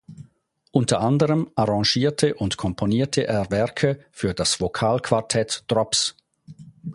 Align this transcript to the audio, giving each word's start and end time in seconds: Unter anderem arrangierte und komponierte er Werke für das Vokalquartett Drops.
Unter 0.71 1.01
anderem 1.01 1.51
arrangierte 1.53 2.33
und 2.33 2.57
komponierte 2.57 3.27
er 3.27 3.51
Werke 3.51 3.99
für 4.11 4.33
das 4.33 4.59
Vokalquartett 4.59 5.63
Drops. 5.67 6.15